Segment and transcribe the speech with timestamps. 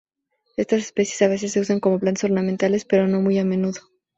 [0.57, 3.81] Estas especies a veces se usan como plantas ornamentales, pero no muy a menudo.